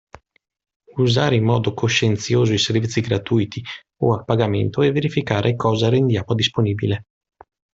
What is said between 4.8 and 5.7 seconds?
e verificare